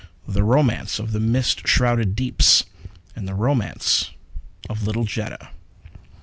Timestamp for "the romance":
0.27-0.97, 3.27-4.09